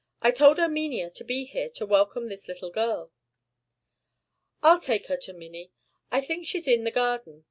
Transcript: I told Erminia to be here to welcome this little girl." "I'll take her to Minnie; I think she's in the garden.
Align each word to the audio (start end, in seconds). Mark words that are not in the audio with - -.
I 0.23 0.31
told 0.31 0.57
Erminia 0.57 1.11
to 1.11 1.23
be 1.23 1.45
here 1.45 1.69
to 1.75 1.85
welcome 1.85 2.27
this 2.27 2.47
little 2.47 2.71
girl." 2.71 3.11
"I'll 4.63 4.81
take 4.81 5.05
her 5.05 5.17
to 5.17 5.33
Minnie; 5.33 5.73
I 6.09 6.21
think 6.21 6.47
she's 6.47 6.67
in 6.67 6.85
the 6.85 6.89
garden. 6.91 7.39